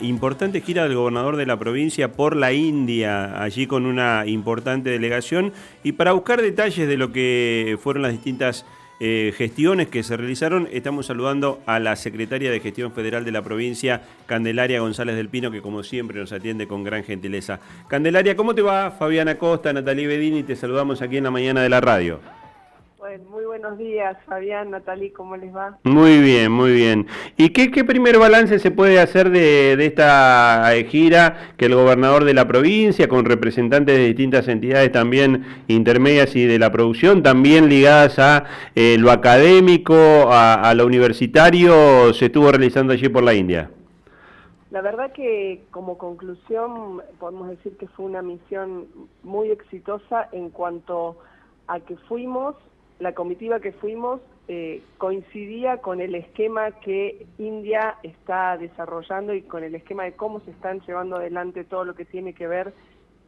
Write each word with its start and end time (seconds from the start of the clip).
importante 0.00 0.60
gira 0.60 0.84
del 0.84 0.94
gobernador 0.94 1.36
de 1.36 1.46
la 1.46 1.58
provincia 1.58 2.12
por 2.12 2.36
la 2.36 2.52
India, 2.52 3.42
allí 3.42 3.66
con 3.66 3.86
una 3.86 4.24
importante 4.26 4.90
delegación, 4.90 5.52
y 5.82 5.92
para 5.92 6.12
buscar 6.12 6.42
detalles 6.42 6.88
de 6.88 6.96
lo 6.96 7.12
que 7.12 7.78
fueron 7.82 8.02
las 8.02 8.12
distintas 8.12 8.64
eh, 9.00 9.32
gestiones 9.36 9.88
que 9.88 10.02
se 10.02 10.16
realizaron, 10.16 10.68
estamos 10.72 11.06
saludando 11.06 11.60
a 11.66 11.78
la 11.78 11.94
secretaria 11.94 12.50
de 12.50 12.60
Gestión 12.60 12.92
Federal 12.92 13.24
de 13.24 13.32
la 13.32 13.42
provincia, 13.42 14.02
Candelaria 14.26 14.80
González 14.80 15.14
del 15.14 15.28
Pino, 15.28 15.50
que 15.50 15.62
como 15.62 15.82
siempre 15.82 16.18
nos 16.18 16.32
atiende 16.32 16.66
con 16.66 16.82
gran 16.82 17.04
gentileza. 17.04 17.60
Candelaria, 17.86 18.36
¿cómo 18.36 18.54
te 18.54 18.62
va? 18.62 18.90
Fabiana 18.90 19.38
Costa, 19.38 19.72
Natalie 19.72 20.08
Bedini, 20.08 20.42
te 20.42 20.56
saludamos 20.56 21.00
aquí 21.00 21.18
en 21.18 21.24
la 21.24 21.30
mañana 21.30 21.62
de 21.62 21.68
la 21.68 21.80
radio 21.80 22.37
buenos 23.60 23.78
días, 23.78 24.16
Fabián, 24.24 24.70
Natalí, 24.70 25.10
¿cómo 25.10 25.36
les 25.36 25.54
va? 25.54 25.78
Muy 25.82 26.20
bien, 26.20 26.52
muy 26.52 26.72
bien. 26.72 27.08
¿Y 27.36 27.50
qué, 27.50 27.72
qué 27.72 27.84
primer 27.84 28.16
balance 28.16 28.60
se 28.60 28.70
puede 28.70 29.00
hacer 29.00 29.30
de, 29.30 29.72
esta 29.84 30.76
eh, 30.76 30.84
gira 30.84 31.54
que 31.56 31.66
el 31.66 31.74
gobernador 31.74 32.24
de 32.24 32.34
la 32.34 32.46
provincia, 32.46 33.08
con 33.08 33.24
representantes 33.24 33.96
de 33.96 34.04
distintas 34.04 34.46
entidades 34.46 34.92
también 34.92 35.44
intermedias 35.66 36.36
y 36.36 36.46
de 36.46 36.58
la 36.60 36.70
producción, 36.70 37.24
también 37.24 37.68
ligadas 37.68 38.20
a 38.20 38.44
eh, 38.76 38.96
lo 38.96 39.10
académico, 39.10 39.96
a, 40.30 40.72
lo 40.74 40.86
universitario, 40.86 42.14
se 42.14 42.26
estuvo 42.26 42.52
realizando 42.52 42.92
allí 42.92 43.08
por 43.08 43.24
la 43.24 43.34
India? 43.34 43.70
La 44.70 44.82
verdad 44.82 45.12
que 45.12 45.62
como 45.72 45.98
conclusión 45.98 47.02
podemos 47.18 47.48
decir 47.48 47.76
que 47.76 47.88
fue 47.88 48.06
una 48.06 48.22
misión 48.22 48.86
muy 49.24 49.50
exitosa 49.50 50.28
en 50.30 50.50
cuanto 50.50 51.16
a 51.66 51.80
que 51.80 51.96
fuimos 52.08 52.54
la 52.98 53.14
comitiva 53.14 53.60
que 53.60 53.72
fuimos 53.72 54.20
eh, 54.48 54.82
coincidía 54.96 55.78
con 55.78 56.00
el 56.00 56.14
esquema 56.14 56.70
que 56.80 57.26
India 57.38 57.96
está 58.02 58.56
desarrollando 58.56 59.34
y 59.34 59.42
con 59.42 59.62
el 59.62 59.74
esquema 59.74 60.04
de 60.04 60.12
cómo 60.12 60.40
se 60.40 60.50
están 60.50 60.80
llevando 60.80 61.16
adelante 61.16 61.64
todo 61.64 61.84
lo 61.84 61.94
que 61.94 62.04
tiene 62.04 62.32
que 62.32 62.46
ver 62.46 62.72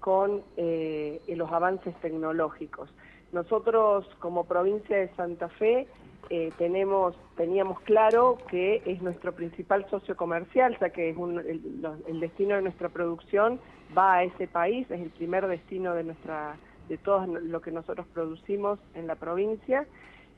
con 0.01 0.43
eh, 0.57 1.21
los 1.29 1.53
avances 1.53 1.95
tecnológicos. 2.01 2.89
Nosotros 3.33 4.07
como 4.19 4.45
provincia 4.45 4.97
de 4.97 5.09
Santa 5.15 5.49
Fe 5.51 5.87
eh, 6.31 6.51
tenemos, 6.59 7.15
teníamos 7.37 7.81
claro 7.81 8.39
que 8.49 8.83
es 8.87 9.03
nuestro 9.03 9.33
principal 9.33 9.87
socio 9.91 10.17
comercial, 10.17 10.77
ya 10.81 10.91
que 10.91 11.11
es 11.11 11.17
el, 11.19 12.01
el 12.09 12.21
destino 12.21 12.57
de 12.57 12.63
nuestra 12.63 12.89
producción 12.89 13.61
va 13.97 14.15
a 14.15 14.25
ese 14.25 14.49
país, 14.49 14.91
es 14.91 15.01
el 15.01 15.11
primer 15.11 15.47
destino 15.47 15.95
de 15.95 16.05
nuestra 16.05 16.57
de 16.91 16.99
todo 16.99 17.25
lo 17.25 17.63
que 17.63 17.71
nosotros 17.71 18.07
producimos 18.13 18.81
en 18.95 19.07
la 19.07 19.15
provincia. 19.15 19.87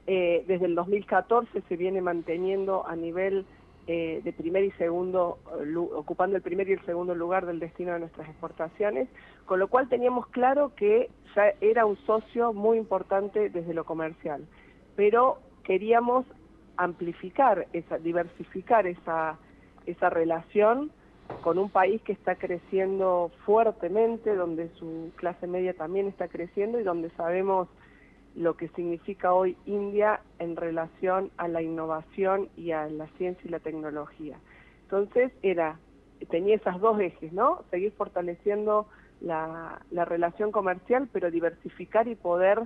Eh, 0.06 0.44
desde 0.46 0.66
el 0.66 0.74
2014 0.74 1.62
se 1.66 1.76
viene 1.76 2.02
manteniendo 2.02 2.86
a 2.86 2.94
nivel 2.94 3.46
eh, 3.86 4.20
de 4.22 4.32
primer 4.34 4.62
y 4.62 4.70
segundo, 4.72 5.38
ocupando 5.94 6.36
el 6.36 6.42
primer 6.42 6.68
y 6.68 6.72
el 6.74 6.84
segundo 6.84 7.14
lugar 7.14 7.46
del 7.46 7.58
destino 7.58 7.94
de 7.94 8.00
nuestras 8.00 8.28
exportaciones, 8.28 9.08
con 9.46 9.58
lo 9.58 9.68
cual 9.68 9.88
teníamos 9.88 10.26
claro 10.28 10.72
que 10.76 11.08
ya 11.34 11.54
era 11.62 11.86
un 11.86 11.96
socio 12.04 12.52
muy 12.52 12.76
importante 12.76 13.48
desde 13.48 13.72
lo 13.72 13.84
comercial, 13.84 14.46
pero 14.94 15.38
queríamos 15.64 16.26
amplificar, 16.76 17.66
esa, 17.72 17.98
diversificar 17.98 18.86
esa, 18.86 19.38
esa 19.86 20.10
relación 20.10 20.92
con 21.40 21.58
un 21.58 21.70
país 21.70 22.02
que 22.02 22.12
está 22.12 22.36
creciendo 22.36 23.30
fuertemente, 23.44 24.34
donde 24.34 24.68
su 24.78 25.10
clase 25.16 25.46
media 25.46 25.74
también 25.74 26.06
está 26.08 26.28
creciendo 26.28 26.78
y 26.78 26.82
donde 26.82 27.10
sabemos 27.10 27.68
lo 28.34 28.56
que 28.56 28.68
significa 28.68 29.34
hoy 29.34 29.56
India 29.66 30.20
en 30.38 30.56
relación 30.56 31.30
a 31.36 31.48
la 31.48 31.62
innovación 31.62 32.48
y 32.56 32.72
a 32.72 32.86
la 32.88 33.06
ciencia 33.18 33.42
y 33.44 33.50
la 33.50 33.60
tecnología. 33.60 34.38
Entonces 34.84 35.32
era, 35.42 35.78
tenía 36.30 36.56
esas 36.56 36.80
dos 36.80 37.00
ejes, 37.00 37.32
¿no? 37.32 37.64
Seguir 37.70 37.92
fortaleciendo 37.92 38.86
la, 39.20 39.80
relación 39.90 40.50
comercial, 40.50 41.08
pero 41.12 41.30
diversificar 41.30 42.08
y 42.08 42.14
poder 42.14 42.62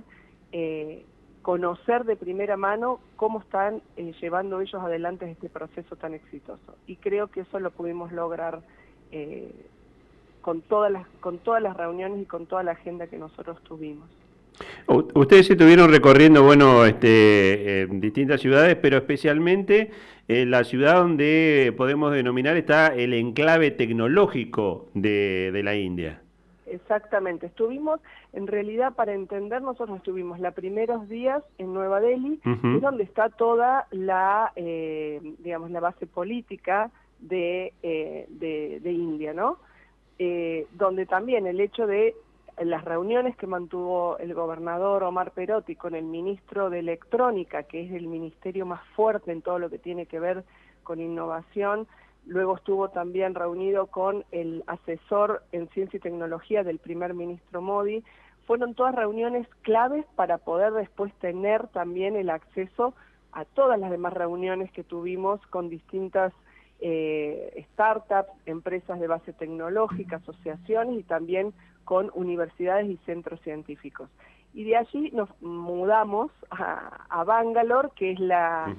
eh, 0.51 1.05
conocer 1.47 2.03
de 2.03 2.17
primera 2.17 2.57
mano 2.57 2.99
cómo 3.15 3.39
están 3.39 3.81
eh, 3.95 4.11
llevando 4.19 4.59
ellos 4.59 4.83
adelante 4.83 5.31
este 5.31 5.47
proceso 5.47 5.95
tan 5.95 6.13
exitoso. 6.13 6.75
Y 6.87 6.97
creo 6.97 7.27
que 7.27 7.39
eso 7.39 7.61
lo 7.61 7.71
pudimos 7.71 8.11
lograr 8.11 8.59
eh, 9.13 9.49
con, 10.41 10.59
todas 10.59 10.91
las, 10.91 11.07
con 11.21 11.37
todas 11.37 11.63
las 11.63 11.77
reuniones 11.77 12.21
y 12.21 12.25
con 12.25 12.47
toda 12.47 12.63
la 12.63 12.73
agenda 12.73 13.07
que 13.07 13.17
nosotros 13.17 13.63
tuvimos. 13.63 14.09
Ustedes 14.87 15.49
estuvieron 15.49 15.89
recorriendo, 15.89 16.43
bueno, 16.43 16.85
este, 16.85 17.87
distintas 17.91 18.41
ciudades, 18.41 18.75
pero 18.81 18.97
especialmente 18.97 19.91
en 20.27 20.51
la 20.51 20.65
ciudad 20.65 20.95
donde 20.95 21.73
podemos 21.77 22.11
denominar 22.11 22.57
está 22.57 22.87
el 22.93 23.13
enclave 23.13 23.71
tecnológico 23.71 24.89
de 24.93 25.61
la 25.63 25.75
India. 25.75 26.21
Exactamente, 26.69 27.47
estuvimos, 27.47 28.01
en 28.33 28.47
realidad 28.47 28.93
para 28.93 29.13
entender, 29.13 29.61
nosotros 29.61 29.97
estuvimos 29.97 30.39
los 30.39 30.53
primeros 30.53 31.07
días 31.07 31.43
en 31.57 31.73
Nueva 31.73 32.01
Delhi, 32.01 32.39
es 32.43 32.81
donde 32.81 33.03
está 33.03 33.29
toda 33.29 33.87
la, 33.91 34.51
eh, 34.55 35.21
digamos, 35.39 35.71
la 35.71 35.79
base 35.79 36.07
política 36.07 36.91
de, 37.19 37.73
eh, 37.83 38.25
de, 38.29 38.91
India, 38.91 39.33
¿no? 39.33 39.57
Eh, 40.19 40.67
donde 40.73 41.05
también 41.05 41.47
el 41.47 41.59
hecho 41.59 41.87
de 41.87 42.15
las 42.59 42.83
reuniones 42.83 43.35
que 43.37 43.47
mantuvo 43.47 44.17
el 44.17 44.33
gobernador 44.33 45.03
Omar 45.03 45.31
Perotti 45.31 45.75
con 45.75 45.95
el 45.95 46.05
ministro 46.05 46.69
de 46.69 46.79
Electrónica, 46.79 47.63
que 47.63 47.85
es 47.85 47.91
el 47.91 48.07
ministerio 48.07 48.65
más 48.65 48.81
fuerte 48.95 49.31
en 49.31 49.41
todo 49.41 49.59
lo 49.59 49.69
que 49.69 49.77
tiene 49.77 50.05
que 50.07 50.19
ver 50.19 50.43
con 50.83 50.99
innovación, 50.99 51.87
luego 52.27 52.57
estuvo 52.57 52.89
también 52.89 53.35
reunido 53.35 53.87
con 53.87 54.25
el 54.31 54.63
asesor 54.67 55.43
en 55.51 55.67
ciencia 55.69 55.97
y 55.97 56.01
tecnología 56.01 56.63
del 56.63 56.79
primer 56.79 57.13
ministro 57.13 57.61
Modi. 57.61 58.03
Fueron 58.45 58.75
todas 58.75 58.95
reuniones 58.95 59.47
claves 59.61 60.05
para 60.15 60.37
poder 60.37 60.73
después 60.73 61.13
tener 61.15 61.67
también 61.67 62.15
el 62.15 62.29
acceso 62.29 62.93
a 63.31 63.45
todas 63.45 63.79
las 63.79 63.91
demás 63.91 64.13
reuniones 64.13 64.71
que 64.71 64.83
tuvimos 64.83 65.39
con 65.47 65.69
distintas 65.69 66.33
eh, 66.79 67.65
startups, 67.73 68.29
empresas 68.45 68.99
de 68.99 69.07
base 69.07 69.33
tecnológica, 69.33 70.17
asociaciones 70.17 70.99
y 70.99 71.03
también 71.03 71.53
con 71.85 72.11
universidades 72.13 72.87
y 72.89 72.97
centros 73.05 73.39
científicos. 73.41 74.09
Y 74.53 74.63
de 74.63 74.75
allí 74.75 75.11
nos 75.11 75.29
mudamos 75.41 76.31
a, 76.49 77.23
Bangalore, 77.23 77.89
que 77.95 78.11
es 78.11 78.19
la, 78.19 78.75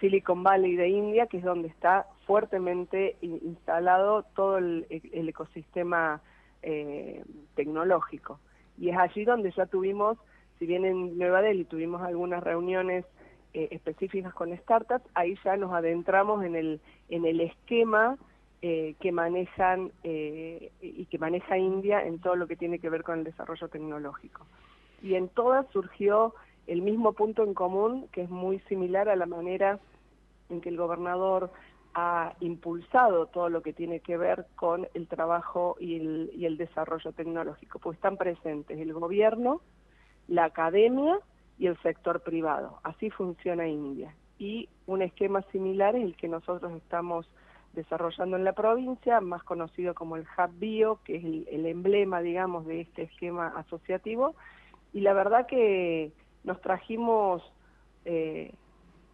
Silicon 0.00 0.42
Valley 0.42 0.76
de 0.76 0.88
India, 0.88 1.26
que 1.26 1.38
es 1.38 1.44
donde 1.44 1.68
está 1.68 2.06
fuertemente 2.28 3.16
instalado 3.22 4.22
todo 4.36 4.58
el, 4.58 4.86
ecosistema 4.90 6.20
eh, 6.62 7.24
tecnológico. 7.54 8.38
Y 8.76 8.90
es 8.90 8.98
allí 8.98 9.24
donde 9.24 9.50
ya 9.52 9.64
tuvimos, 9.64 10.18
si 10.58 10.66
bien 10.66 10.84
en 10.84 11.16
Nueva 11.16 11.40
Delhi 11.40 11.64
tuvimos 11.64 12.02
algunas 12.02 12.44
reuniones 12.44 13.06
eh, 13.54 13.68
específicas 13.70 14.34
con 14.34 14.54
startups, 14.58 15.06
ahí 15.14 15.38
ya 15.42 15.56
nos 15.56 15.72
adentramos 15.72 16.44
en 16.44 16.54
el, 16.54 16.80
en 17.08 17.24
el 17.24 17.40
esquema 17.40 18.18
eh, 18.60 18.94
que 19.00 19.10
manejan 19.10 19.90
y 20.02 21.06
que 21.06 21.18
maneja 21.18 21.56
India 21.56 22.04
en 22.04 22.18
todo 22.18 22.36
lo 22.36 22.46
que 22.46 22.56
tiene 22.56 22.78
que 22.78 22.90
ver 22.90 23.04
con 23.04 23.20
el 23.20 23.24
desarrollo 23.24 23.68
tecnológico. 23.68 24.46
Y 25.02 25.14
en 25.14 25.30
todas 25.30 25.66
surgió 25.70 26.34
el 26.66 26.82
mismo 26.82 27.14
punto 27.14 27.42
en 27.42 27.54
común, 27.54 28.06
que 28.12 28.20
es 28.20 28.28
muy 28.28 28.58
similar 28.68 29.08
a 29.08 29.16
la 29.16 29.24
manera 29.24 29.78
en 30.50 30.60
que 30.60 30.68
el 30.68 30.76
gobernador 30.76 31.50
ha 31.98 32.34
impulsado 32.40 33.26
todo 33.26 33.48
lo 33.48 33.62
que 33.62 33.72
tiene 33.72 34.00
que 34.00 34.16
ver 34.16 34.46
con 34.56 34.88
el 34.94 35.08
trabajo 35.08 35.76
y 35.80 35.96
el, 36.44 36.56
desarrollo 36.56 37.12
tecnológico, 37.12 37.78
pues 37.78 37.96
están 37.96 38.16
presentes 38.16 38.78
el 38.78 38.92
gobierno, 38.92 39.60
la 40.28 40.44
academia 40.44 41.18
y 41.58 41.66
el 41.66 41.76
sector 41.82 42.22
privado. 42.22 42.78
Así 42.84 43.10
funciona 43.10 43.66
India. 43.66 44.14
Y 44.38 44.68
un 44.86 45.02
esquema 45.02 45.42
similar 45.50 45.96
es 45.96 46.04
el 46.04 46.16
que 46.16 46.28
nosotros 46.28 46.72
estamos 46.72 47.28
desarrollando 47.72 48.36
en 48.36 48.44
la 48.44 48.52
provincia, 48.52 49.20
más 49.20 49.42
conocido 49.42 49.94
como 49.94 50.16
el 50.16 50.22
Hub 50.22 50.58
Bio, 50.58 51.00
que 51.04 51.16
es 51.16 51.24
el 51.24 51.66
emblema, 51.66 52.20
digamos, 52.20 52.66
de 52.66 52.82
este 52.82 53.02
esquema 53.02 53.48
asociativo. 53.56 54.36
Y 54.92 55.00
la 55.00 55.12
verdad 55.12 55.46
que 55.46 56.12
nos 56.44 56.60
trajimos 56.60 57.42
eh, 58.04 58.54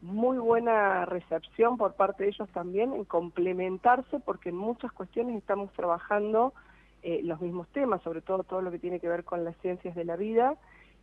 muy 0.04 0.36
buena 0.36 1.06
recepción 1.06 1.78
por 1.78 1.94
parte 1.94 2.24
de 2.24 2.28
ellos 2.28 2.48
también 2.50 2.92
en 2.92 3.04
complementarse 3.06 4.20
porque 4.20 4.50
en 4.50 4.56
muchas 4.56 4.92
cuestiones 4.92 5.34
estamos 5.36 5.72
trabajando 5.72 6.52
eh, 7.02 7.22
los 7.24 7.40
mismos 7.40 7.68
temas, 7.68 8.02
sobre 8.02 8.20
todo 8.20 8.44
todo 8.44 8.60
lo 8.60 8.70
que 8.70 8.78
tiene 8.78 9.00
que 9.00 9.08
ver 9.08 9.24
con 9.24 9.44
las 9.44 9.56
ciencias 9.62 9.94
de 9.94 10.04
la 10.04 10.16
vida 10.16 10.56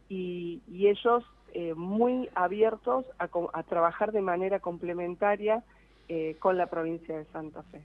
y, 0.08 0.62
ellos 0.70 1.24
eh, 1.54 1.74
muy 1.74 2.30
abiertos 2.36 3.06
a, 3.18 3.64
trabajar 3.64 4.12
de 4.12 4.22
manera 4.22 4.60
complementaria 4.60 5.64
eh, 6.08 6.36
con 6.40 6.58
la 6.58 6.68
provincia 6.68 7.18
de 7.18 7.26
Santa 7.26 7.64
Fe. 7.64 7.82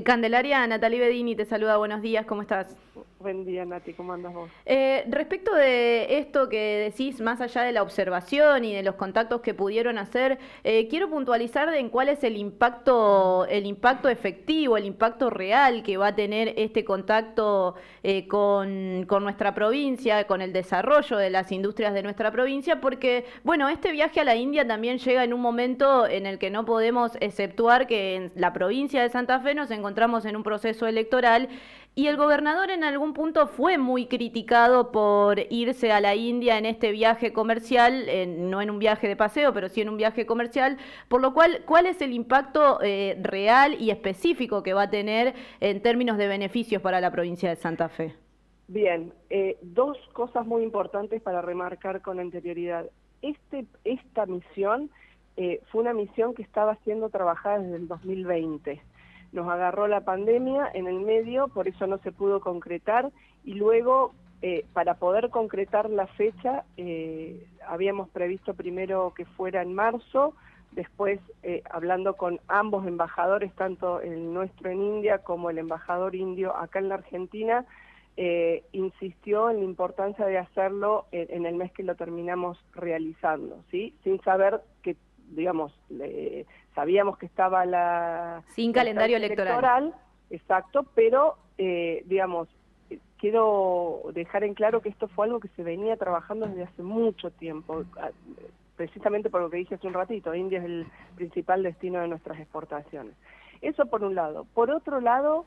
Candelaria, 0.00 0.66
Natalie 0.66 1.00
Bedini 1.00 1.36
te 1.36 1.44
saluda, 1.44 1.76
buenos 1.76 2.00
días, 2.00 2.24
¿cómo 2.24 2.40
estás? 2.40 2.74
Buen 3.20 3.44
día, 3.44 3.64
Nati, 3.64 3.92
¿cómo 3.92 4.14
andas 4.14 4.34
vos? 4.34 4.50
Eh, 4.66 5.04
respecto 5.08 5.54
de 5.54 6.18
esto 6.18 6.48
que 6.48 6.90
decís, 6.90 7.20
más 7.20 7.40
allá 7.40 7.62
de 7.62 7.70
la 7.70 7.82
observación 7.82 8.64
y 8.64 8.74
de 8.74 8.82
los 8.82 8.96
contactos 8.96 9.42
que 9.42 9.54
pudieron 9.54 9.96
hacer, 9.96 10.38
eh, 10.64 10.88
quiero 10.88 11.08
puntualizar 11.08 11.72
en 11.74 11.88
cuál 11.88 12.08
es 12.08 12.24
el 12.24 12.36
impacto, 12.36 13.46
el 13.48 13.66
impacto 13.66 14.08
efectivo, 14.08 14.76
el 14.76 14.86
impacto 14.86 15.30
real 15.30 15.84
que 15.84 15.98
va 15.98 16.08
a 16.08 16.16
tener 16.16 16.54
este 16.56 16.84
contacto 16.84 17.76
eh, 18.02 18.26
con, 18.26 19.04
con, 19.06 19.22
nuestra 19.22 19.54
provincia, 19.54 20.26
con 20.26 20.42
el 20.42 20.52
desarrollo 20.52 21.16
de 21.16 21.30
las 21.30 21.52
industrias 21.52 21.94
de 21.94 22.02
nuestra 22.02 22.32
provincia, 22.32 22.80
porque, 22.80 23.24
bueno, 23.44 23.68
este 23.68 23.92
viaje 23.92 24.20
a 24.20 24.24
la 24.24 24.34
India 24.34 24.66
también 24.66 24.98
llega 24.98 25.22
en 25.22 25.32
un 25.32 25.40
momento 25.40 26.08
en 26.08 26.26
el 26.26 26.40
que 26.40 26.50
no 26.50 26.64
podemos 26.64 27.12
exceptuar 27.20 27.86
que 27.86 28.16
en 28.16 28.32
la 28.34 28.52
provincia 28.52 29.00
de 29.00 29.10
Santa 29.10 29.38
Fe 29.38 29.54
nos 29.54 29.70
encontramos 29.70 29.81
en 29.88 30.36
un 30.36 30.42
proceso 30.42 30.86
electoral 30.86 31.48
y 31.94 32.06
el 32.06 32.16
gobernador 32.16 32.70
en 32.70 32.84
algún 32.84 33.12
punto 33.12 33.46
fue 33.46 33.76
muy 33.76 34.06
criticado 34.06 34.92
por 34.92 35.38
irse 35.50 35.92
a 35.92 36.00
la 36.00 36.14
India 36.14 36.56
en 36.56 36.64
este 36.64 36.90
viaje 36.90 37.34
comercial, 37.34 38.06
no 38.48 38.62
en 38.62 38.70
un 38.70 38.78
viaje 38.78 39.08
de 39.08 39.16
paseo, 39.16 39.52
pero 39.52 39.68
sí 39.68 39.82
en 39.82 39.90
un 39.90 39.98
viaje 39.98 40.24
comercial, 40.24 40.78
por 41.08 41.20
lo 41.20 41.34
cual, 41.34 41.62
¿cuál 41.66 41.84
es 41.84 42.00
el 42.00 42.14
impacto 42.14 42.78
eh, 42.82 43.18
real 43.20 43.76
y 43.78 43.90
específico 43.90 44.62
que 44.62 44.72
va 44.72 44.84
a 44.84 44.90
tener 44.90 45.34
en 45.60 45.82
términos 45.82 46.16
de 46.16 46.28
beneficios 46.28 46.80
para 46.80 47.00
la 47.00 47.10
provincia 47.10 47.50
de 47.50 47.56
Santa 47.56 47.90
Fe? 47.90 48.14
Bien, 48.68 49.12
eh, 49.28 49.58
dos 49.60 49.98
cosas 50.14 50.46
muy 50.46 50.62
importantes 50.62 51.20
para 51.20 51.42
remarcar 51.42 52.00
con 52.00 52.20
anterioridad. 52.20 52.86
Este, 53.20 53.66
esta 53.84 54.24
misión 54.24 54.88
eh, 55.36 55.60
fue 55.70 55.82
una 55.82 55.92
misión 55.92 56.32
que 56.32 56.42
estaba 56.42 56.76
siendo 56.84 57.10
trabajada 57.10 57.58
desde 57.58 57.76
el 57.76 57.88
2020 57.88 58.80
nos 59.32 59.48
agarró 59.48 59.88
la 59.88 60.02
pandemia 60.02 60.70
en 60.74 60.86
el 60.86 61.00
medio, 61.00 61.48
por 61.48 61.66
eso 61.66 61.86
no 61.86 61.98
se 61.98 62.12
pudo 62.12 62.40
concretar 62.40 63.10
y 63.44 63.54
luego 63.54 64.12
eh, 64.42 64.64
para 64.72 64.94
poder 64.94 65.30
concretar 65.30 65.88
la 65.88 66.08
fecha 66.08 66.64
eh, 66.76 67.46
habíamos 67.66 68.08
previsto 68.10 68.54
primero 68.54 69.14
que 69.16 69.24
fuera 69.24 69.62
en 69.62 69.72
marzo, 69.72 70.34
después 70.72 71.20
eh, 71.44 71.62
hablando 71.70 72.16
con 72.16 72.40
ambos 72.48 72.86
embajadores, 72.86 73.52
tanto 73.54 74.00
el 74.00 74.34
nuestro 74.34 74.70
en 74.70 74.82
India 74.82 75.18
como 75.18 75.48
el 75.48 75.58
embajador 75.58 76.16
indio 76.16 76.56
acá 76.56 76.80
en 76.80 76.88
la 76.88 76.96
Argentina, 76.96 77.64
insistió 78.72 79.48
en 79.48 79.60
la 79.60 79.64
importancia 79.64 80.26
de 80.26 80.36
hacerlo 80.36 81.06
en, 81.12 81.46
el 81.46 81.54
mes 81.54 81.72
que 81.72 81.82
lo 81.82 81.94
terminamos 81.94 82.58
realizando, 82.74 83.64
¿sí? 83.70 83.94
sin 84.04 84.20
saber 84.20 84.60
que 84.82 84.96
digamos, 85.34 85.72
sabíamos 86.74 87.18
que 87.18 87.26
estaba 87.26 87.64
la... 87.66 88.42
Sin 88.54 88.72
calendario 88.72 89.16
electoral. 89.16 89.94
Exacto, 90.30 90.86
pero, 90.94 91.36
eh, 91.58 92.02
digamos, 92.06 92.48
quiero 93.18 94.02
dejar 94.12 94.44
en 94.44 94.54
claro 94.54 94.80
que 94.80 94.88
esto 94.88 95.08
fue 95.08 95.26
algo 95.26 95.40
que 95.40 95.48
se 95.48 95.62
venía 95.62 95.96
trabajando 95.96 96.46
desde 96.46 96.64
hace 96.64 96.82
mucho 96.82 97.30
tiempo, 97.30 97.84
precisamente 98.76 99.30
por 99.30 99.42
lo 99.42 99.50
que 99.50 99.58
dije 99.58 99.74
hace 99.74 99.86
un 99.86 99.94
ratito, 99.94 100.34
India 100.34 100.58
es 100.58 100.64
el 100.64 100.86
principal 101.14 101.62
destino 101.62 102.00
de 102.00 102.08
nuestras 102.08 102.40
exportaciones. 102.40 103.14
Eso 103.60 103.86
por 103.86 104.02
un 104.02 104.14
lado. 104.14 104.44
Por 104.54 104.70
otro 104.70 105.00
lado, 105.00 105.46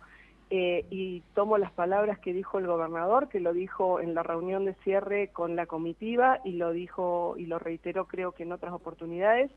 eh, 0.50 0.86
y 0.92 1.22
tomo 1.34 1.58
las 1.58 1.72
palabras 1.72 2.20
que 2.20 2.34
dijo 2.34 2.60
el 2.60 2.68
gobernador, 2.68 3.30
que 3.30 3.40
lo 3.40 3.52
dijo 3.52 4.00
en 4.00 4.14
la 4.14 4.22
reunión 4.22 4.66
de 4.66 4.76
cierre 4.84 5.30
con 5.30 5.56
la 5.56 5.66
comitiva 5.66 6.40
y 6.46 6.52
lo 6.54 6.72
dijo 6.72 7.36
y 7.38 7.48
lo 7.48 7.58
reiteró 7.58 8.06
creo 8.06 8.32
que 8.32 8.44
en 8.44 8.52
otras 8.52 8.74
oportunidades, 8.74 9.50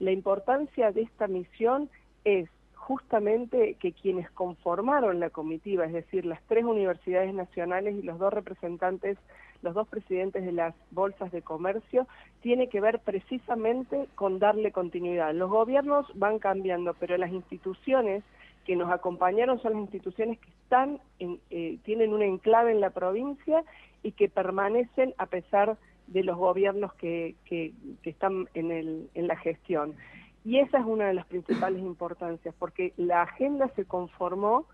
la 0.00 0.10
importancia 0.10 0.90
de 0.90 1.02
esta 1.02 1.28
misión 1.28 1.88
es 2.24 2.48
justamente 2.74 3.76
que 3.78 3.92
quienes 3.92 4.28
conformaron 4.32 5.20
la 5.20 5.30
comitiva, 5.30 5.84
es 5.84 5.92
decir, 5.92 6.26
las 6.26 6.42
tres 6.48 6.64
universidades 6.64 7.32
nacionales 7.32 7.94
y 7.94 8.02
los 8.02 8.18
dos 8.18 8.32
representantes, 8.32 9.18
los 9.62 9.74
dos 9.74 9.86
presidentes 9.86 10.44
de 10.44 10.50
las 10.50 10.74
bolsas 10.90 11.30
de 11.30 11.42
comercio, 11.42 12.08
tiene 12.40 12.68
que 12.68 12.80
ver 12.80 12.98
precisamente 12.98 14.08
con 14.16 14.40
darle 14.40 14.72
continuidad. 14.72 15.32
Los 15.32 15.48
gobiernos 15.48 16.06
van 16.16 16.40
cambiando, 16.40 16.94
pero 16.94 17.16
las 17.16 17.30
instituciones 17.30 18.24
que 18.64 18.76
nos 18.76 18.90
acompañaron 18.90 19.60
son 19.60 19.72
las 19.72 19.82
instituciones 19.82 20.38
que 20.38 20.50
están 20.50 21.00
eh, 21.18 21.78
tienen 21.84 22.14
un 22.14 22.22
enclave 22.22 22.72
en 22.72 22.80
la 22.80 22.90
provincia 22.90 23.62
y 24.02 24.12
que 24.12 24.28
permanecen 24.28 25.14
a 25.18 25.26
pesar 25.26 25.76
de 26.06 26.24
los 26.24 26.36
gobiernos 26.36 26.94
que, 26.94 27.36
que, 27.44 27.72
están 28.02 28.48
en, 28.54 28.70
el, 28.72 29.10
en 29.14 29.28
la 29.28 29.36
gestión. 29.36 29.94
Y 30.44 30.58
esa 30.58 30.78
es 30.78 30.84
una 30.84 31.06
de 31.06 31.14
las 31.14 31.26
principales 31.26 31.80
importancias, 31.80 32.54
porque 32.58 32.92
la 32.96 33.22
agenda 33.22 33.68
se 33.76 33.84
conformó 33.84 34.66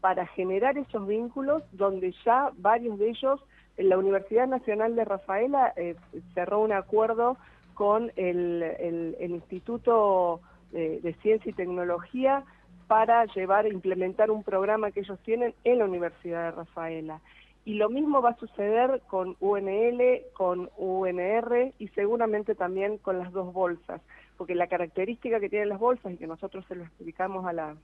para 0.00 0.26
generar 0.26 0.76
esos 0.76 1.06
vínculos 1.06 1.62
donde 1.72 2.14
ya 2.24 2.50
varios 2.58 2.98
de 2.98 3.10
ellos, 3.10 3.40
en 3.76 3.88
la 3.88 3.98
Universidad 3.98 4.46
Nacional 4.46 4.94
de 4.94 5.04
Rafaela 5.04 5.72
eh, 5.76 5.96
cerró 6.34 6.60
un 6.60 6.72
acuerdo 6.72 7.38
con 7.72 8.12
el, 8.16 8.62
el, 8.62 9.30
Instituto 9.30 10.40
de 10.70 11.16
Ciencia 11.22 11.50
y 11.50 11.54
Tecnología 11.54 12.44
para 12.86 13.24
llevar 13.26 13.66
e 13.66 13.70
implementar 13.70 14.30
un 14.30 14.42
programa 14.42 14.90
que 14.90 15.00
ellos 15.00 15.18
tienen 15.20 15.54
en 15.64 15.78
la 15.78 15.84
Universidad 15.84 16.44
de 16.44 16.50
Rafaela. 16.52 17.20
Y 17.64 17.74
lo 17.74 17.88
mismo 17.88 18.20
va 18.20 18.30
a 18.30 18.36
suceder 18.36 19.00
con 19.06 19.36
UNL, 19.40 20.22
con 20.34 20.70
UNR 20.76 21.72
y 21.78 21.88
seguramente 21.88 22.54
también 22.54 22.98
con 22.98 23.18
las 23.18 23.32
dos 23.32 23.52
bolsas, 23.54 24.02
porque 24.36 24.54
la 24.54 24.66
característica 24.66 25.40
que 25.40 25.48
tienen 25.48 25.70
las 25.70 25.78
bolsas 25.78 26.12
y 26.12 26.16
que 26.18 26.26
nosotros 26.26 26.64
se 26.68 26.74
lo 26.74 26.84
explicamos 26.84 27.46
a, 27.46 27.54
la, 27.54 27.74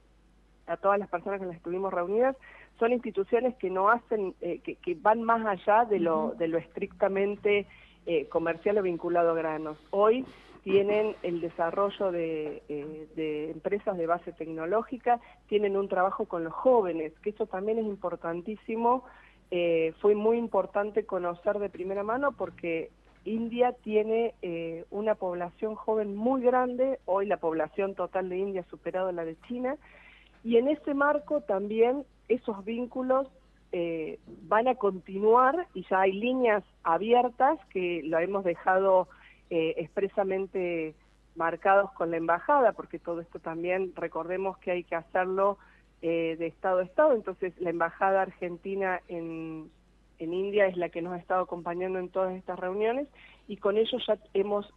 a 0.66 0.76
todas 0.76 0.98
las 0.98 1.08
personas 1.08 1.40
que 1.40 1.46
las 1.46 1.56
estuvimos 1.56 1.94
reunidas, 1.94 2.36
son 2.78 2.92
instituciones 2.92 3.54
que 3.56 3.70
no 3.70 3.88
hacen, 3.88 4.34
eh, 4.40 4.60
que, 4.60 4.94
van 5.00 5.22
más 5.22 5.46
allá 5.46 5.86
de 5.86 5.98
lo, 5.98 6.34
de 6.38 6.48
lo 6.48 6.58
estrictamente 6.58 7.66
eh, 8.10 8.26
comercial 8.26 8.76
o 8.78 8.82
vinculado 8.82 9.30
a 9.30 9.34
granos. 9.34 9.78
Hoy 9.90 10.24
tienen 10.64 11.14
el 11.22 11.40
desarrollo 11.40 12.10
de, 12.10 12.60
eh, 12.68 13.06
de, 13.14 13.52
empresas 13.52 13.96
de 13.96 14.08
base 14.08 14.32
tecnológica, 14.32 15.20
tienen 15.48 15.76
un 15.76 15.88
trabajo 15.88 16.26
con 16.26 16.42
los 16.42 16.52
jóvenes, 16.52 17.12
que 17.22 17.30
eso 17.30 17.46
también 17.46 17.78
es 17.78 17.86
importantísimo. 17.86 19.04
Eh, 19.52 19.94
fue 20.00 20.16
muy 20.16 20.38
importante 20.38 21.06
conocer 21.06 21.60
de 21.60 21.68
primera 21.68 22.02
mano 22.02 22.32
porque 22.32 22.90
India 23.24 23.76
tiene 23.84 24.34
eh, 24.42 24.86
una 24.90 25.14
población 25.14 25.76
joven 25.76 26.16
muy 26.16 26.42
grande, 26.42 26.98
hoy 27.04 27.26
la 27.26 27.36
población 27.36 27.94
total 27.94 28.28
de 28.28 28.38
India 28.38 28.62
ha 28.62 28.70
superado 28.70 29.12
la 29.12 29.24
de 29.24 29.36
China, 29.46 29.76
y 30.42 30.56
en 30.56 30.66
ese 30.66 30.94
marco 30.94 31.42
también 31.42 32.04
esos 32.28 32.64
vínculos 32.64 33.28
van 33.72 34.66
a 34.66 34.74
continuar 34.74 35.68
y 35.74 35.86
ya 35.88 36.00
hay 36.00 36.12
líneas 36.12 36.64
abiertas 36.82 37.58
que 37.72 38.02
lo 38.04 38.18
hemos 38.18 38.44
dejado 38.44 39.08
eh, 39.50 39.74
expresamente 39.78 40.94
marcados 41.34 41.90
con 41.92 42.12
la 42.12 42.16
embajada, 42.16 42.72
porque 42.72 43.00
todo 43.00 43.20
esto 43.20 43.40
también 43.40 43.92
recordemos 43.96 44.58
que 44.58 44.70
hay 44.70 44.84
que 44.84 44.94
hacerlo 44.94 45.58
eh, 46.02 46.36
de 46.38 46.46
Estado 46.46 46.78
a 46.78 46.84
Estado, 46.84 47.14
entonces 47.14 47.52
la 47.60 47.70
embajada 47.70 48.22
argentina 48.22 49.00
en, 49.08 49.68
en 50.20 50.34
India 50.34 50.66
es 50.66 50.76
la 50.76 50.88
que 50.88 51.02
nos 51.02 51.14
ha 51.14 51.18
estado 51.18 51.42
acompañando 51.42 51.98
en 51.98 52.10
todas 52.10 52.36
estas 52.36 52.60
reuniones 52.60 53.08
y 53.48 53.56
con 53.56 53.76
ellos 53.76 54.00
ya 54.06 54.18
hemos, 54.34 54.72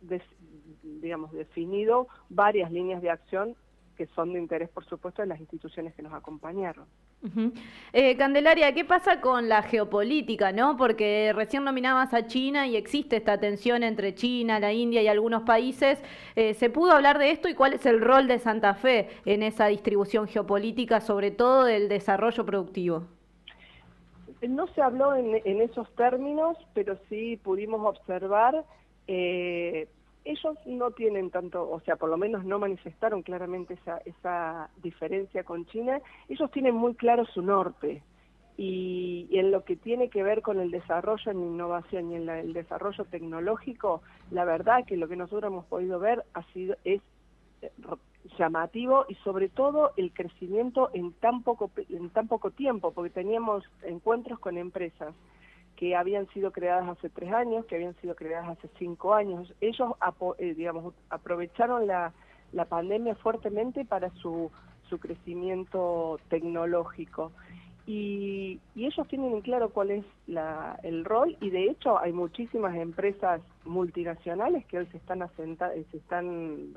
digamos, 0.81 1.31
definido 1.33 2.07
varias 2.29 2.71
líneas 2.71 3.01
de 3.01 3.11
acción 3.11 3.55
que 3.95 4.07
son 4.07 4.33
de 4.33 4.39
interés, 4.39 4.69
por 4.69 4.85
supuesto, 4.85 5.21
de 5.21 5.27
las 5.27 5.39
instituciones 5.39 5.93
que 5.93 6.01
nos 6.01 6.13
acompañaron. 6.13 6.87
Eh, 7.93 8.17
Candelaria, 8.17 8.73
¿qué 8.73 8.83
pasa 8.83 9.21
con 9.21 9.47
la 9.47 9.61
geopolítica, 9.61 10.51
no? 10.51 10.75
Porque 10.75 11.31
recién 11.33 11.63
nominabas 11.63 12.13
a 12.13 12.27
China 12.27 12.67
y 12.67 12.75
existe 12.75 13.17
esta 13.17 13.39
tensión 13.39 13.83
entre 13.83 14.13
China, 14.13 14.59
la 14.59 14.73
India 14.73 15.01
y 15.01 15.07
algunos 15.07 15.43
países. 15.43 16.01
Eh, 16.35 16.53
¿Se 16.55 16.69
pudo 16.69 16.91
hablar 16.91 17.19
de 17.19 17.31
esto 17.31 17.47
y 17.47 17.53
cuál 17.53 17.73
es 17.73 17.85
el 17.85 18.01
rol 18.01 18.27
de 18.27 18.39
Santa 18.39 18.73
Fe 18.73 19.09
en 19.25 19.43
esa 19.43 19.67
distribución 19.67 20.27
geopolítica, 20.27 20.99
sobre 21.01 21.31
todo 21.31 21.63
del 21.65 21.87
desarrollo 21.87 22.45
productivo? 22.45 23.03
No 24.41 24.67
se 24.67 24.81
habló 24.81 25.15
en, 25.15 25.61
esos 25.61 25.89
términos, 25.95 26.57
pero 26.73 26.97
sí 27.07 27.39
pudimos 27.41 27.85
observar 27.85 28.65
eh, 29.07 29.87
ellos 30.25 30.57
no 30.65 30.91
tienen 30.91 31.29
tanto, 31.29 31.69
o 31.69 31.79
sea, 31.81 31.95
por 31.95 32.09
lo 32.09 32.17
menos 32.17 32.45
no 32.45 32.59
manifestaron 32.59 33.23
claramente 33.23 33.75
esa, 33.75 33.97
esa 34.05 34.69
diferencia 34.81 35.43
con 35.43 35.65
China, 35.65 36.01
ellos 36.29 36.49
tienen 36.51 36.75
muy 36.75 36.95
claro 36.95 37.25
su 37.25 37.41
norte 37.41 38.01
y, 38.57 39.27
en 39.31 39.51
lo 39.51 39.63
que 39.63 39.75
tiene 39.75 40.09
que 40.09 40.23
ver 40.23 40.41
con 40.41 40.59
el 40.59 40.71
desarrollo 40.71 41.31
en 41.31 41.39
innovación 41.39 42.11
y 42.11 42.15
en 42.15 42.29
el 42.29 42.53
desarrollo 42.53 43.05
tecnológico, 43.05 44.01
la 44.31 44.45
verdad 44.45 44.85
que 44.85 44.97
lo 44.97 45.07
que 45.07 45.15
nosotros 45.15 45.51
hemos 45.51 45.65
podido 45.65 45.99
ver 45.99 46.23
ha 46.33 46.43
sido 46.53 46.75
es 46.83 47.01
eh, 47.61 47.71
llamativo 48.37 49.05
y 49.09 49.15
sobre 49.15 49.49
todo 49.49 49.91
el 49.97 50.13
crecimiento 50.13 50.89
en 50.93 51.13
tan 51.13 51.43
poco 51.43 51.71
en 51.89 52.09
tan 52.11 52.27
poco 52.27 52.51
tiempo, 52.51 52.91
porque 52.91 53.09
teníamos 53.09 53.63
encuentros 53.83 54.39
con 54.39 54.57
empresas 54.57 55.13
que 55.75 55.95
habían 55.95 56.27
sido 56.29 56.51
creadas 56.51 56.87
hace 56.89 57.09
tres 57.09 57.31
años, 57.33 57.65
que 57.65 57.75
habían 57.75 57.95
sido 57.95 58.15
creadas 58.15 58.57
hace 58.57 58.69
cinco 58.77 59.13
años. 59.13 59.53
Ellos, 59.61 59.93
eh, 60.37 60.53
digamos, 60.53 60.93
aprovecharon 61.09 61.87
la, 61.87 62.13
la 62.51 62.65
pandemia 62.65 63.15
fuertemente 63.15 63.85
para 63.85 64.09
su, 64.11 64.51
su 64.89 64.99
crecimiento 64.99 66.19
tecnológico. 66.29 67.31
y, 67.85 68.59
ellos 68.75 69.07
tienen 69.07 69.33
en 69.33 69.41
claro 69.41 69.69
cuál 69.69 69.91
es 69.91 70.05
el 70.83 71.05
rol 71.05 71.37
y 71.41 71.49
de 71.49 71.69
hecho 71.69 71.97
hay 71.99 72.11
muchísimas 72.13 72.75
empresas 72.75 73.41
multinacionales 73.65 74.65
que 74.65 74.77
hoy 74.77 74.87
se 74.87 74.97
están, 74.97 75.23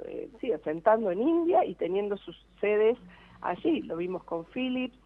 eh, 0.04 0.28
sí, 0.40 0.52
asentando 0.52 1.10
en 1.10 1.20
India 1.20 1.64
y 1.64 1.74
teniendo 1.74 2.16
sus 2.16 2.36
sedes 2.60 2.96
allí. 3.40 3.82
Lo 3.82 3.96
vimos 3.96 4.24
con 4.24 4.44
Philips, 4.46 4.98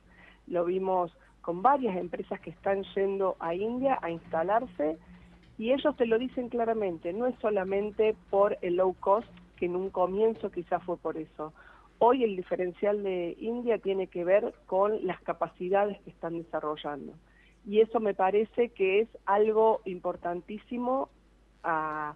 lo 0.47 0.64
vimos 0.64 1.12
con 1.40 1.62
varias 1.62 1.97
empresas 1.97 2.40
que 2.40 2.50
están 2.50 2.82
yendo 2.94 3.37
a 3.40 3.54
India 3.54 3.99
a 4.02 4.11
instalarse 4.11 4.99
y 5.61 5.73
ellos 5.73 5.94
te 5.97 6.06
lo 6.06 6.18
dicen 6.18 6.49
claramente, 6.49 7.12
no 7.12 7.26
es 7.26 7.35
solamente 7.40 8.16
por 8.30 8.56
el 8.62 8.76
low 8.76 8.94
cost, 8.99 9.28
que 9.56 9.66
en 9.66 9.76
un 9.76 9.90
comienzo 9.90 10.50
quizás 10.50 10.82
fue 10.85 10.97
por 10.97 11.18
eso. 11.18 11.52
Hoy 11.99 12.25
el 12.25 12.35
diferencial 12.35 13.02
de 13.02 13.37
India 13.38 13.76
tiene 13.76 14.06
que 14.06 14.25
ver 14.25 14.54
con 14.64 15.06
las 15.06 15.20
capacidades 15.20 16.00
que 16.00 16.09
están 16.09 16.38
desarrollando. 16.38 17.12
Y 17.66 17.80
eso 17.80 18.00
me 18.00 18.14
parece 18.14 18.70
que 18.70 19.00
es 19.00 19.09
algo 19.26 19.82
importantísimo 19.85 21.11
a, 21.62 22.14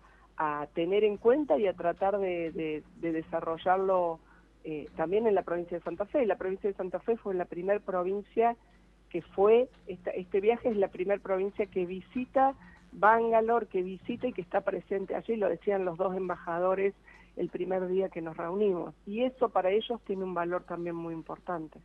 tener 0.73 1.05
en 1.05 1.19
cuenta 1.19 1.59
y 1.59 1.67
a 1.67 1.75
tratar 1.75 2.19
de, 2.19 2.83
desarrollarlo 2.97 4.21
eh, 4.65 4.89
también 4.97 5.27
en 5.27 5.35
la 5.35 5.43
provincia 5.43 5.77
de 5.77 5.85
Santa 5.85 6.07
Fe. 6.07 6.25
La 6.25 6.37
provincia 6.37 6.71
de 6.71 6.77
Santa 6.77 6.99
Fe 7.01 7.19
fue 7.19 7.35
la 7.35 7.45
primera 7.45 7.79
provincia 7.79 8.57
que 9.15 9.23
fue, 9.23 9.69
este 9.87 10.41
viaje 10.41 10.71
es 10.71 10.77
la 10.77 10.89
primera 10.89 11.23
provincia 11.23 11.67
que 11.67 11.87
visita 11.87 12.53
Bangalore, 12.91 13.69
que 13.69 13.81
visita 13.81 14.27
y 14.27 14.33
que 14.33 14.43
está 14.43 14.63
presente 14.63 15.15
allí, 15.15 15.37
lo 15.37 15.49
decían 15.49 15.85
los 15.85 15.97
dos 15.97 16.17
embajadores 16.17 16.95
el 17.37 17.49
primer 17.49 17.87
día 17.87 18.09
que 18.09 18.21
nos 18.21 18.37
reunimos. 18.37 18.93
Y 19.07 19.23
eso 19.23 19.51
para 19.51 19.71
ellos 19.71 20.01
tiene 20.05 20.25
un 20.25 20.35
valor 20.35 20.65
también 20.65 20.97
muy 20.97 21.15
importante. 21.15 21.79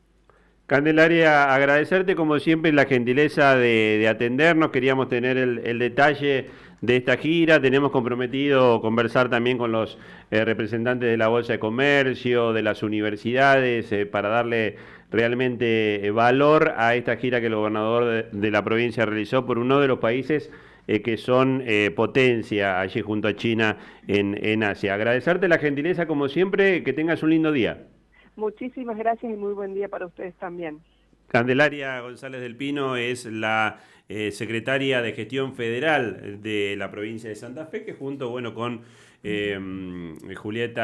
Candelaria, 0.65 1.53
agradecerte 1.53 2.15
como 2.15 2.39
siempre 2.39 2.71
la 2.71 2.86
gentileza 2.86 3.55
de, 3.55 4.07
atendernos. 4.09 4.71
Queríamos 4.71 5.07
tener 5.07 5.38
el, 5.38 5.77
detalle 5.77 6.50
de 6.81 6.95
esta 6.95 7.15
gira. 7.17 7.62
Tenemos 7.62 7.91
comprometido 7.91 8.81
conversar 8.81 9.29
también 9.29 9.59
con 9.59 9.71
los 9.71 10.00
eh, 10.31 10.45
representantes 10.45 11.09
de 11.09 11.17
la 11.17 11.27
Bolsa 11.27 11.53
de 11.53 11.59
Comercio, 11.59 12.53
de 12.53 12.63
las 12.63 12.81
universidades, 12.81 13.91
eh, 13.91 14.07
para 14.07 14.29
darle 14.29 14.77
realmente 15.12 16.06
eh, 16.06 16.12
valor 16.12 16.74
a 16.78 16.96
esta 16.96 17.18
gira 17.18 17.39
que 17.42 17.48
el 17.48 17.56
gobernador 17.56 18.30
de 18.32 18.51
la 18.51 18.63
provincia 18.63 19.06
realizó 19.06 19.46
por 19.46 19.58
uno 19.58 19.80
de 19.80 19.88
los 19.88 20.00
países 20.00 20.51
eh, 20.92 21.04
que 21.04 21.18
son 21.18 21.62
eh, 21.68 21.92
potencia 21.96 22.80
allí 22.80 23.01
junto 23.01 23.28
a 23.28 23.36
China 23.36 23.78
en, 24.08 24.63
Asia. 24.63 24.96
Agradecerte 24.96 25.48
la 25.48 25.60
gentileza 25.60 26.08
como 26.08 26.28
siempre, 26.30 26.84
que 26.84 26.94
tengas 26.94 27.22
un 27.22 27.30
lindo 27.30 27.51
día. 27.51 27.86
Muchísimas 28.36 28.98
gracias 28.98 29.32
y 29.32 29.36
muy 29.36 29.54
buen 29.54 29.75
día 29.75 29.88
para 29.88 30.08
ustedes 30.08 30.34
también. 30.38 30.80
Candelaria 31.28 32.00
González 32.00 32.42
del 32.42 32.56
Pino 32.56 32.96
es 32.96 33.25
la 33.25 33.82
eh, 34.08 34.32
secretaria 34.32 35.04
de 35.04 35.12
Gestión 35.13 35.54
Federal 35.54 36.42
de 36.42 36.74
la 36.75 36.89
provincia 36.89 37.30
de 37.30 37.36
Santa 37.36 37.68
Fe, 37.68 37.86
que 37.86 37.94
junto 37.94 38.32
bueno, 38.32 38.56
con 38.56 38.82
Julieta 40.38 40.74